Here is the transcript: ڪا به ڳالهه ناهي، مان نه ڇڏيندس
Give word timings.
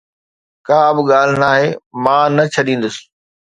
ڪا 0.67 0.81
به 0.95 1.01
ڳالهه 1.09 1.39
ناهي، 1.43 1.67
مان 2.03 2.27
نه 2.37 2.43
ڇڏيندس 2.53 2.95